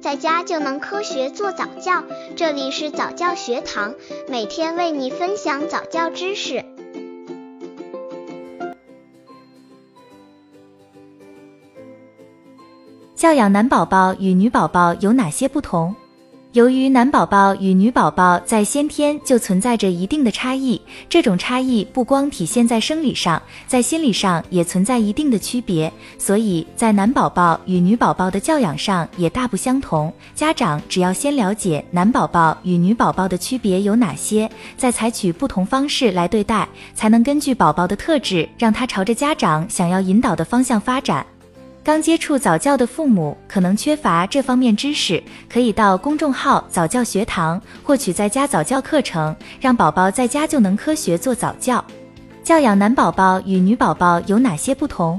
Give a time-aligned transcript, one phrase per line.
[0.00, 2.02] 在家就能科学做早教。
[2.34, 3.94] 这里是早教学堂，
[4.28, 6.64] 每天为你分享早教知识。
[13.14, 15.94] 教养男宝宝与女宝宝有哪些不同？
[16.52, 30.12] 由于男宝宝与女宝宝在先天就存在着一定的差异，这种差异不光体现在生理上，在心理上也存在一定的区别，所以在男宝宝与女宝宝的教养上也大不相同。
[30.34, 41.24] 家长只要先了解男宝宝与女宝宝的区别有哪些，再采取不同方式来对待，才能根据宝宝的特质，让他朝着家长想要引导的方向发展。
[41.82, 51.82] 刚接触早教的父母可能缺乏这方面知识，可以到公众号早教学堂获取在家早教课程，让宝宝在家就能科学做早教。
[52.44, 55.18] 教养男宝宝与女宝宝有哪些不同？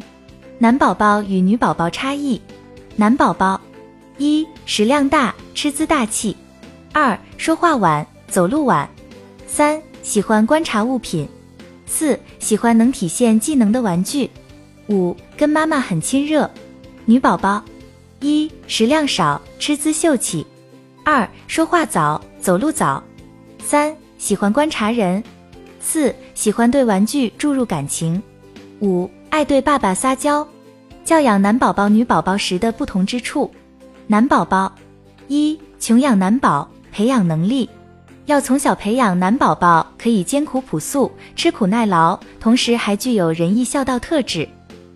[0.59, 2.39] 男宝宝与女宝宝差异：
[2.95, 3.59] 男宝宝
[4.19, 6.35] 一食量大，吃姿大气；
[6.93, 8.87] 二说话晚，走路晚；
[9.47, 11.25] 三喜欢观察物品；
[11.87, 14.29] 四喜欢能体现技能的玩具；
[14.91, 16.49] 五跟妈妈很亲热。
[17.05, 17.63] 女宝宝，
[18.19, 20.45] 一食量少，吃姿秀气；
[21.03, 23.01] 二说话早，走路早；
[23.63, 25.23] 三喜欢观察人；
[25.79, 28.21] 四喜欢对玩具注入感情；
[28.81, 30.45] 五爱对爸爸撒娇。
[31.05, 33.49] 教养男宝宝、女宝宝时的不同之处：
[34.07, 34.71] 男宝宝，
[35.27, 37.67] 一穷养男宝，培养能力，
[38.25, 44.47] 要从小培养男宝宝可以艰苦朴素、吃苦耐劳，同时还具有仁义孝道特质。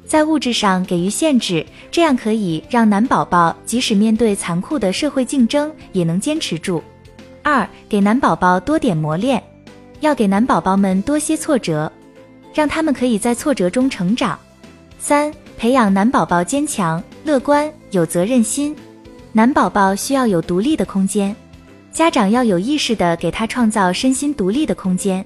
[0.07, 6.81] 在物质上给予限制，这样可以让男宝宝即使面对残酷的社会竞争，也能坚持住。
[7.41, 9.41] 二，给男宝宝多点磨练，
[9.99, 11.91] 要给男宝宝们多些挫折，
[12.53, 14.37] 让他们可以在挫折中成长。
[14.99, 18.75] 三，培养男宝宝坚强、乐观、有责任心。
[19.31, 21.35] 男宝宝需要有独立的空间，
[21.91, 25.25] 家长要有意识的给他创造身心独立的空间。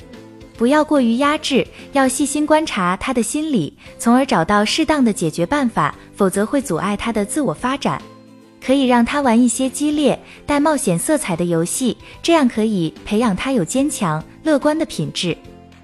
[0.59, 8.02] 不要过于压制，要细心观察他的心理，从而找到适当的解决办法，否则会阻碍他的自我发展。
[8.61, 15.36] 可以让他玩一些激烈、带冒险色彩的游戏，这样可以培养他有坚强、乐观的品质。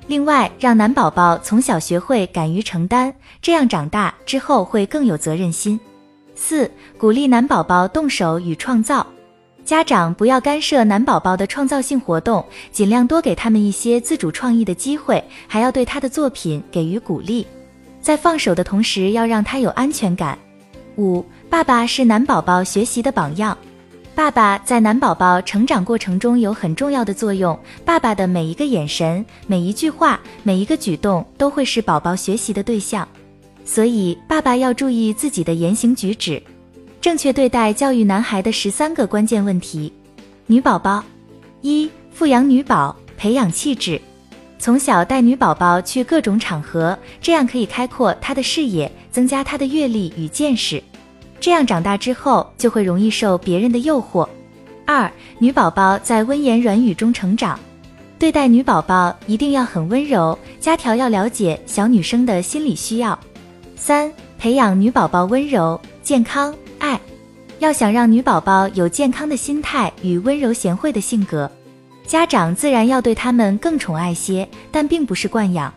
[0.08, 5.80] 另外，让男宝宝从小学会敢于承担，这样长大之后会更有责任心。
[6.36, 9.08] 四、鼓励男宝宝动手与创造。
[9.66, 17.46] 家长不要干涉男宝宝的创造性活动，尽量多给他们一些自主创意的机会，还要对他的作品给予鼓励。
[18.00, 20.38] 在放手的同时，要让他有安全感。
[20.98, 23.58] 五，爸爸是男宝宝学习的榜样，
[24.14, 27.58] 爸爸在男宝宝成长过程中有很重要的作用。
[27.84, 33.08] 爸爸的每一个眼神、每一句话、每一个举动都会是宝宝学习的对象，
[33.66, 36.40] 所以爸爸要注意自己的言行举止。
[37.06, 39.94] 正确对待教育男孩的十三个关键问题。
[40.48, 41.04] 女宝宝，
[41.62, 44.02] 一富养女宝，培养气质，
[44.58, 50.82] 从小带女宝宝去各种场合，这样可以开阔她的视野，增加她的阅历与见识，
[51.40, 54.28] 这样长大之后就会容易受别人的诱惑。
[54.84, 57.60] 二女宝宝在温言软语中成长，
[58.18, 63.20] 对待女宝宝一定要很温柔，家条要了解小女生的心理需要。
[63.76, 66.52] 三培养女宝宝温柔、健康。
[66.86, 67.02] 爱，
[67.58, 71.50] 要想让女宝宝有健康的心态与温柔贤惠的性格，
[72.06, 75.74] 家长自然要对他们更宠爱些，但并不是惯养，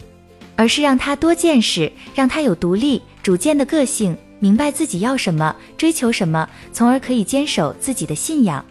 [0.55, 8.63] 而是让她多见识，让她有独立主见的个性，明白自己要什么，追求什么，从而可以坚守自己的信仰。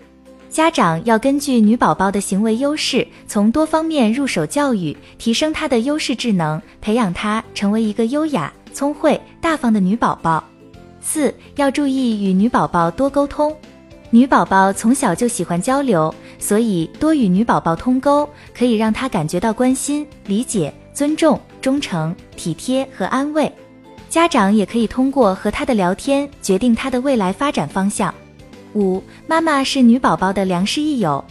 [0.48, 10.44] 家长要根据女宝宝的行为优势，从多方面入手教育，提升她的优势智能，培养她成为一个优雅、聪慧、大方的女宝宝。
[11.10, 13.56] 四要注意与女宝宝多沟通，
[14.10, 23.50] 女宝宝从小就喜欢交流，所以多与女宝宝通沟，可以让她感觉到关心、理解、尊重、忠诚、体贴和安慰。
[24.10, 28.14] 家长也可以通过和她的聊天，决定她的未来发展方向。
[28.74, 31.24] 五妈妈是女宝宝的良师益友，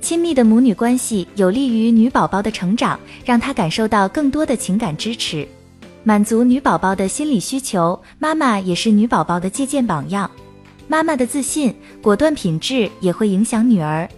[0.00, 5.46] 亲密的母女关系有利于女宝宝的成长，让她感受到更多的情感支持。
[6.06, 10.30] 满足女宝宝的心理需求，妈妈也是女宝宝的借鉴榜样。
[10.86, 14.08] 妈妈的自信、果断品质也会影响女儿。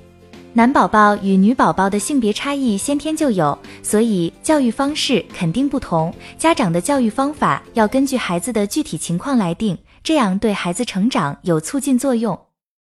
[0.53, 6.13] 男宝宝与女宝宝的性别差异先天就有，所以教育方式肯定不同。
[6.37, 9.75] 家长的教育方法要根据孩子的具体情况来定，
[10.05, 12.39] 这样对孩子成长有促进作用。